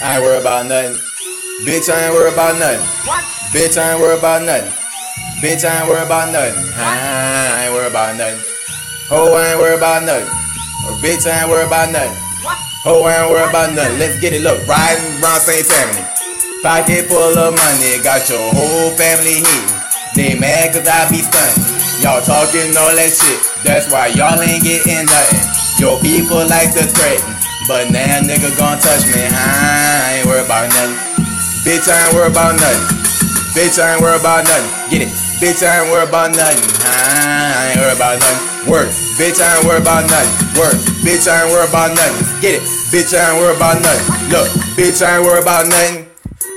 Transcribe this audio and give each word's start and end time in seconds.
I 0.00 0.16
ain't 0.16 0.22
worried 0.22 0.40
about 0.40 0.66
nothing. 0.66 0.94
Bitch, 1.66 1.90
I 1.90 2.06
ain't 2.06 2.14
worried 2.14 2.32
about 2.32 2.58
nothing. 2.58 2.80
What? 3.06 3.24
Bitch, 3.50 3.74
I 3.76 3.92
ain't 3.92 4.00
worried 4.00 4.18
about 4.18 4.42
nothing. 4.42 4.70
Bitch, 5.42 5.64
I 5.66 5.80
ain't 5.80 5.88
worried 5.88 6.06
about 6.06 6.30
nothing. 6.30 6.54
I 6.78 7.64
ain't 7.66 7.74
worried 7.74 7.90
about 7.90 8.16
nothing. 8.16 8.40
Ho, 9.10 9.34
I 9.34 9.50
ain't 9.50 9.58
worried 9.58 9.78
about 9.78 10.02
nothing. 10.04 10.30
Bitch, 11.02 11.26
I 11.26 11.42
ain't 11.42 11.50
worried 11.50 11.66
about 11.66 11.90
nothing. 11.90 12.14
Ho, 12.86 13.02
I 13.02 13.22
ain't 13.22 13.30
worried 13.30 13.50
about 13.50 13.74
nothing. 13.74 13.98
Let's 13.98 14.20
get 14.20 14.32
it. 14.32 14.42
Look, 14.42 14.62
riding 14.66 15.18
around 15.18 15.40
St. 15.42 15.66
Tammany. 15.66 16.06
Pocket 16.62 17.06
full 17.06 17.38
of 17.38 17.54
money, 17.54 18.02
got 18.02 18.28
your 18.30 18.42
whole 18.54 18.90
family 18.98 19.42
here. 19.42 19.68
They 20.14 20.34
mad 20.38 20.74
cause 20.74 20.86
I 20.86 21.06
be 21.10 21.22
stunning. 21.22 21.62
Y'all 22.02 22.18
talking 22.22 22.74
all 22.74 22.94
that 22.94 23.14
shit, 23.14 23.38
that's 23.62 23.90
why 23.90 24.10
y'all 24.14 24.38
ain't 24.42 24.62
getting 24.62 25.06
nothing. 25.06 25.42
Your 25.78 25.98
people 26.02 26.42
like 26.46 26.74
to 26.74 26.82
threaten, 26.82 27.30
but 27.68 27.92
now 27.92 28.24
nigga 28.24 28.48
gon' 28.56 28.80
touch 28.80 29.04
me. 29.12 29.20
I 29.28 30.18
ain't 30.18 30.26
worried 30.26 30.48
about 30.48 30.72
nothing. 30.72 30.96
Bitch, 31.68 31.84
I 31.84 32.08
ain't 32.08 32.16
worried 32.16 32.32
about 32.32 32.56
nothing. 32.56 32.80
Bitch, 33.52 33.76
I 33.76 33.92
ain't 33.92 34.00
worried 34.00 34.24
about 34.24 34.48
nothing. 34.48 34.72
Get 34.88 35.04
it. 35.04 35.12
Bitch, 35.36 35.60
I 35.60 35.84
ain't 35.84 35.92
worried 35.92 36.08
about 36.08 36.32
nothing. 36.32 36.64
I 36.64 37.76
ain't 37.76 37.80
worried 37.84 38.00
about 38.00 38.16
nothing. 38.24 38.72
Work. 38.72 38.88
Bitch, 39.20 39.36
I 39.36 39.60
ain't 39.60 39.68
worried 39.68 39.84
about 39.84 40.08
nothing. 40.08 40.32
Work. 40.56 40.80
Bitch, 41.04 41.28
I 41.28 41.44
ain't 41.44 41.52
worried 41.52 41.68
about 41.68 41.92
nothing. 41.92 42.40
Get 42.40 42.56
it. 42.56 42.64
Bitch, 42.88 43.12
I 43.12 43.20
ain't 43.20 43.36
worried 43.36 43.60
about 43.60 43.76
nothing. 43.84 44.32
Look, 44.32 44.48
bitch, 44.72 45.04
I 45.04 45.20
ain't 45.20 45.24
worried 45.28 45.44
about 45.44 45.68
nothing. 45.68 46.08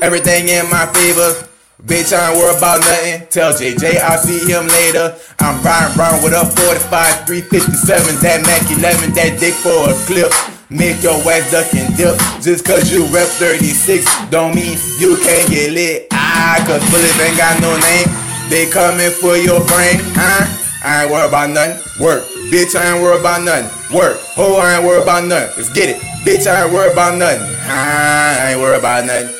Everything 0.00 0.48
in 0.48 0.64
my 0.72 0.88
favor. 0.88 1.36
Bitch, 1.84 2.16
I 2.16 2.32
ain't 2.32 2.40
worried 2.40 2.56
about 2.56 2.80
nothing. 2.80 3.28
Tell 3.28 3.52
JJ 3.52 4.00
I'll 4.00 4.16
see 4.16 4.40
him 4.40 4.64
later. 4.72 5.12
I'm 5.36 5.60
riding 5.60 6.00
around 6.00 6.24
with 6.24 6.32
a 6.32 6.48
45, 6.48 7.28
357, 7.28 8.24
that 8.24 8.40
Mac 8.48 8.64
11, 8.72 9.12
that 9.12 9.36
dick 9.36 9.52
for 9.60 9.92
a 9.92 9.94
clip. 10.08 10.32
Make 10.70 11.02
your 11.02 11.20
ass 11.28 11.50
duck 11.52 11.72
and 11.74 11.94
dip. 11.96 12.16
Just 12.40 12.64
cause 12.64 12.90
you 12.90 13.04
rep 13.12 13.28
36 13.28 14.04
don't 14.30 14.54
mean 14.54 14.78
you 14.98 15.16
can't 15.22 15.48
get 15.50 15.72
lit. 15.72 16.08
Ah, 16.12 16.56
cause 16.66 16.80
bullets 16.90 17.20
ain't 17.20 17.36
got 17.36 17.60
no 17.60 17.76
name. 17.76 18.08
They 18.48 18.68
coming 18.70 19.10
for 19.10 19.36
your 19.36 19.60
brain, 19.66 20.00
huh? 20.16 20.48
I 20.84 21.04
ain't 21.04 21.12
worried 21.12 21.28
about 21.28 21.50
nothing. 21.50 21.80
Work. 22.00 22.24
Bitch, 22.52 22.76
I 22.76 22.92
ain't 22.92 23.02
worried 23.02 23.20
about 23.20 23.42
nothing. 23.42 23.68
Work. 23.96 24.20
Oh, 24.36 24.56
I 24.60 24.76
ain't 24.76 24.84
worried 24.84 25.02
about 25.02 25.24
nothing. 25.24 25.52
Let's 25.56 25.72
get 25.72 25.88
it. 25.88 26.00
Bitch, 26.24 26.46
I 26.46 26.64
ain't 26.64 26.72
worried 26.72 26.92
about 26.92 27.16
nothing. 27.16 27.40
I 27.68 28.52
ain't 28.52 28.60
worried 28.60 28.80
about 28.80 29.06
nothing. 29.06 29.32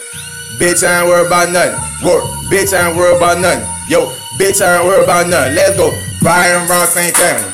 Bitch, 0.56 0.86
I 0.86 1.00
ain't 1.00 1.09
worried 1.09 1.27
about 1.27 1.53
nothing. 1.53 1.77
Work. 2.06 2.25
Bitch, 2.48 2.72
I 2.72 2.88
ain't 2.88 2.97
worried 2.97 3.16
about 3.16 3.41
nothing. 3.41 3.64
Yo, 3.88 4.06
bitch, 4.41 4.61
I 4.64 4.77
ain't 4.77 4.86
worried 4.86 5.05
about 5.05 5.28
nothing. 5.28 5.55
Let's 5.55 5.77
go. 5.77 5.92
Riding 6.22 6.69
around 6.69 6.88
St. 6.88 7.14
Tammany. 7.14 7.53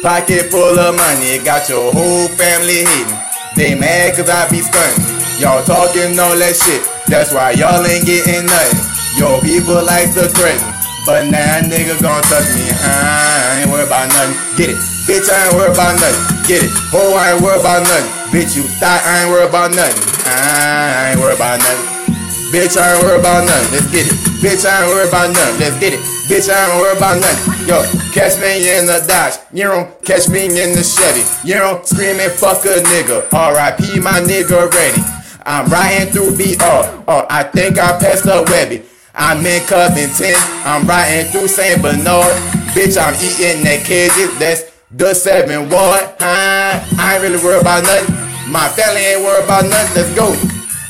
Pocket 0.00 0.48
full 0.48 0.80
of 0.80 0.96
money. 0.96 1.36
Got 1.44 1.68
your 1.68 1.92
whole 1.92 2.28
family 2.40 2.88
hating. 2.88 3.20
They 3.52 3.76
mad 3.76 4.16
cause 4.16 4.32
I 4.32 4.48
be 4.48 4.64
stunting. 4.64 5.04
Y'all 5.36 5.60
talking 5.60 6.16
all 6.16 6.32
that 6.40 6.56
shit. 6.56 6.80
That's 7.04 7.36
why 7.36 7.52
y'all 7.52 7.84
ain't 7.84 8.08
getting 8.08 8.48
nothing. 8.48 8.80
Yo, 9.20 9.36
people 9.44 9.76
like 9.84 10.08
to 10.16 10.24
threaten. 10.32 10.64
But 11.04 11.28
now 11.28 11.60
nigga 11.68 12.00
gon' 12.00 12.24
touch 12.32 12.48
me. 12.56 12.64
I 12.80 13.60
ain't 13.60 13.68
worried 13.68 13.92
about 13.92 14.08
nothing. 14.16 14.40
Get 14.56 14.72
it. 14.72 14.80
Bitch, 15.04 15.28
I 15.28 15.36
ain't 15.36 15.54
worried 15.60 15.76
about 15.76 15.92
nothing. 16.00 16.48
Get 16.48 16.64
it. 16.64 16.72
Oh, 16.96 17.12
I 17.20 17.36
ain't 17.36 17.44
worried 17.44 17.60
about 17.60 17.84
nothing. 17.84 18.08
Bitch, 18.32 18.56
you 18.56 18.64
thought 18.80 19.04
I 19.04 19.24
ain't 19.24 19.28
worried 19.28 19.52
about 19.52 19.76
nothing. 19.76 20.00
I 20.24 21.12
ain't 21.12 21.20
worried 21.20 21.36
about 21.36 21.60
nothing. 21.60 22.16
Bitch, 22.56 22.80
I 22.80 22.96
ain't 22.96 23.04
worried 23.04 23.20
about 23.20 23.44
nothing. 23.44 23.68
Let's 23.76 23.88
get 23.92 24.08
it. 24.08 24.16
Bitch, 24.40 24.64
I 24.64 24.80
ain't 24.80 24.88
worried 24.88 25.12
about 25.12 25.28
nothing. 25.28 25.60
Let's 25.60 25.76
get 25.76 25.92
it. 25.92 26.19
Bitch, 26.30 26.46
I 26.48 26.68
don't 26.68 26.78
worry 26.78 26.96
about 26.96 27.18
nothing. 27.18 27.66
Yo, 27.66 27.82
catch 28.14 28.38
me 28.38 28.62
in 28.78 28.86
the 28.86 29.02
Dodge. 29.02 29.34
You 29.52 29.64
don't 29.64 29.90
catch 30.06 30.28
me 30.28 30.46
in 30.46 30.78
the 30.78 30.84
Chevy. 30.86 31.26
You 31.42 31.56
know, 31.56 31.82
screaming 31.82 32.30
fuck 32.30 32.62
a 32.66 32.78
nigga. 32.86 33.26
R.I.P. 33.34 33.98
my 33.98 34.22
nigga 34.22 34.70
ready. 34.70 35.02
I'm 35.42 35.66
riding 35.66 36.12
through 36.12 36.36
BR. 36.38 37.02
Oh, 37.10 37.26
I 37.28 37.42
think 37.42 37.80
I 37.80 37.98
passed 37.98 38.22
the 38.22 38.46
Webby. 38.46 38.84
I'm 39.12 39.44
in 39.44 39.60
Covington. 39.66 40.38
I'm 40.62 40.86
riding 40.86 41.32
through 41.32 41.48
St. 41.48 41.82
Bernard. 41.82 42.30
Bitch, 42.78 42.94
I'm 42.94 43.18
eating 43.18 43.64
that 43.64 43.82
cages. 43.84 44.30
That's 44.38 44.70
the 44.92 45.12
7 45.12 45.68
1. 45.68 45.72
I 46.20 46.78
ain't 47.12 47.22
really 47.24 47.42
worried 47.42 47.62
about 47.62 47.82
nothing. 47.82 48.14
My 48.52 48.68
family 48.68 49.02
ain't 49.02 49.22
worried 49.22 49.42
about 49.42 49.64
nothing. 49.64 49.96
Let's 49.98 50.14
go. 50.14 50.30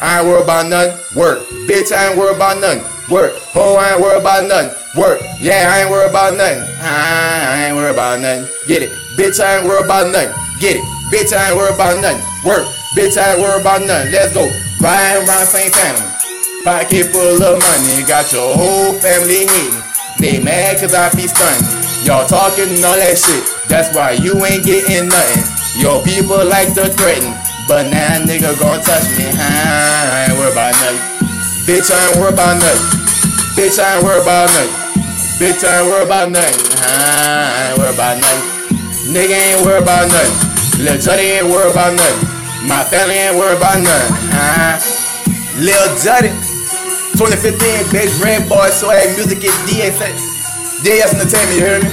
I 0.04 0.20
ain't 0.20 0.28
worried 0.28 0.44
about 0.44 0.68
nothing. 0.68 1.00
Work. 1.16 1.38
Bitch, 1.64 1.96
I 1.96 2.10
ain't 2.10 2.18
worried 2.18 2.36
about 2.36 2.60
nothing. 2.60 2.84
Work. 3.08 3.40
Oh, 3.54 3.76
I 3.76 3.94
ain't 3.94 4.00
worried 4.00 4.20
about 4.20 4.46
nothing. 4.46 4.74
Work. 5.00 5.22
Yeah, 5.40 5.70
I 5.70 5.82
ain't 5.82 5.90
worried 5.90 6.10
about 6.10 6.36
nothing. 6.36 6.62
I 6.82 7.66
ain't 7.66 7.76
worried 7.76 7.94
about 7.94 8.20
nothing. 8.20 8.46
Get 8.66 8.82
it. 8.82 8.90
Bitch, 9.16 9.38
I 9.38 9.58
ain't 9.58 9.66
worried 9.66 9.86
about 9.86 10.12
nothing. 10.12 10.34
Get 10.60 10.76
it. 10.76 10.84
Bitch, 11.10 11.32
I 11.32 11.50
ain't 11.50 11.56
worried 11.56 11.74
about 11.74 12.02
nothing. 12.02 12.22
Work. 12.44 12.66
Bitch, 12.94 13.16
I 13.16 13.32
ain't 13.34 13.40
worried 13.40 13.62
about 13.62 13.82
nothing. 13.82 14.12
Let's 14.12 14.34
go. 14.34 14.44
Riding 14.82 15.26
around 15.26 15.46
St. 15.46 15.72
Tammany. 15.72 16.10
Pocket 16.62 17.10
full 17.10 17.42
of 17.42 17.58
money. 17.58 18.04
Got 18.06 18.32
your 18.32 18.54
whole 18.54 18.92
family 19.00 19.46
hating. 19.46 19.82
They 20.18 20.42
mad 20.42 20.78
cause 20.78 20.92
I 20.92 21.08
be 21.16 21.26
stunning. 21.26 21.66
Y'all 22.04 22.26
talking 22.28 22.78
all 22.84 22.94
that 22.94 23.16
shit. 23.16 23.42
That's 23.68 23.94
why 23.94 24.12
you 24.12 24.36
ain't 24.44 24.64
getting 24.64 25.08
nothing. 25.08 25.44
Your 25.80 26.02
people 26.04 26.44
like 26.44 26.74
to 26.74 26.92
threaten. 26.92 27.32
But 27.66 27.90
now 27.90 28.18
nigga 28.22 28.58
gon' 28.58 28.82
touch 28.82 29.06
me. 29.16 29.24
I 29.34 30.26
ain't 30.28 30.38
worried 30.38 30.52
about 30.52 30.74
nothing. 30.78 31.09
Bitch, 31.70 31.86
I 31.86 32.10
ain't 32.10 32.18
worried 32.18 32.34
about 32.34 32.58
nothing. 32.58 32.82
Bitch, 33.54 33.78
I 33.78 33.94
ain't 33.94 34.02
worried 34.02 34.26
about 34.26 34.50
nothing. 34.50 34.74
Bitch, 35.38 35.62
I 35.62 35.78
ain't 35.78 35.86
worried 35.86 36.10
about 36.10 36.26
nothing. 36.26 36.58
I 36.82 37.70
ain't 37.70 37.78
worried 37.78 37.94
about 37.94 38.18
nothing. 38.18 39.14
Nigga 39.14 39.38
ain't 39.38 39.62
worried 39.62 39.86
about 39.86 40.10
nothing. 40.10 40.82
Lil 40.82 40.98
Juddy 40.98 41.38
ain't 41.38 41.46
worried 41.46 41.70
about 41.70 41.94
nothing. 41.94 42.26
My 42.66 42.82
family 42.82 43.22
ain't 43.22 43.38
worried 43.38 43.54
about 43.54 43.78
nothing. 43.86 44.10
Uh, 44.34 44.82
Lil 45.62 45.86
Juddy. 46.02 46.34
2015, 47.14 47.62
Big 47.94 48.10
Red 48.18 48.50
Boy, 48.50 48.66
Swag 48.74 49.06
Music 49.14 49.38
is 49.38 49.54
DS. 49.70 49.94
DS 50.82 51.14
Entertainment, 51.14 51.54
you 51.54 51.62
hear 51.70 51.78
me? 51.86 51.90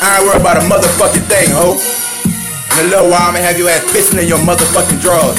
I 0.00 0.16
ain't 0.16 0.24
worried 0.24 0.40
about 0.40 0.56
a 0.56 0.64
motherfucking 0.64 1.28
thing, 1.28 1.52
ho. 1.52 1.76
In 2.80 2.88
a 2.88 2.88
little 2.88 3.12
while, 3.12 3.28
I'ma 3.28 3.44
have 3.44 3.60
your 3.60 3.68
ass 3.68 3.84
pissing 3.92 4.16
in 4.16 4.32
your 4.32 4.40
motherfucking 4.40 5.04
drawers. 5.04 5.36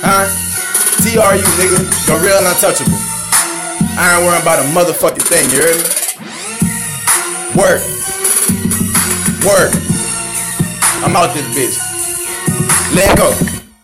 Huh? 0.00 0.45
TRU, 1.06 1.22
nigga. 1.22 1.78
The 2.06 2.18
real 2.18 2.36
and 2.36 2.46
untouchable. 2.48 2.98
I 3.96 4.16
ain't 4.16 4.26
worrying 4.26 4.42
about 4.42 4.58
a 4.58 4.66
motherfucking 4.74 5.22
thing, 5.22 5.46
you 5.54 5.62
hear 5.62 5.76
me? 5.78 5.86
Work. 7.54 7.80
Work. 9.46 9.72
I'm 11.04 11.14
out 11.14 11.32
this 11.32 11.46
bitch. 11.54 11.78
Let 12.96 13.16
go. 13.16 13.55